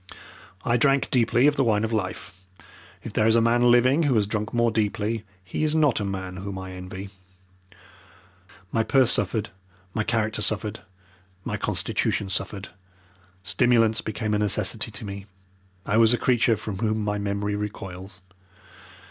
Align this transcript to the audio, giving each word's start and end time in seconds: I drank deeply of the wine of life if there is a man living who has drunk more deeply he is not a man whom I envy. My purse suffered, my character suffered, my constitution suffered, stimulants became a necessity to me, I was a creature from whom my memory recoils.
I 0.65 0.77
drank 0.77 1.11
deeply 1.11 1.45
of 1.45 1.57
the 1.57 1.63
wine 1.63 1.83
of 1.83 1.93
life 1.93 2.43
if 3.03 3.13
there 3.13 3.27
is 3.27 3.35
a 3.35 3.39
man 3.39 3.69
living 3.69 4.01
who 4.01 4.15
has 4.15 4.25
drunk 4.25 4.51
more 4.51 4.71
deeply 4.71 5.25
he 5.43 5.63
is 5.63 5.75
not 5.75 5.99
a 5.99 6.03
man 6.03 6.37
whom 6.37 6.57
I 6.57 6.71
envy. 6.71 7.11
My 8.71 8.81
purse 8.81 9.11
suffered, 9.11 9.51
my 9.93 10.03
character 10.03 10.41
suffered, 10.41 10.79
my 11.45 11.55
constitution 11.55 12.29
suffered, 12.29 12.69
stimulants 13.43 14.01
became 14.01 14.33
a 14.33 14.39
necessity 14.39 14.89
to 14.89 15.05
me, 15.05 15.27
I 15.85 15.97
was 15.97 16.15
a 16.15 16.17
creature 16.17 16.57
from 16.57 16.79
whom 16.79 17.03
my 17.03 17.19
memory 17.19 17.53
recoils. 17.55 18.23